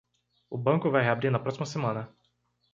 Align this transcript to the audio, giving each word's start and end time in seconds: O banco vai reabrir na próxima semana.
O 0.49 0.57
banco 0.67 0.89
vai 0.93 1.03
reabrir 1.03 1.29
na 1.31 1.37
próxima 1.45 1.67
semana. 1.73 2.03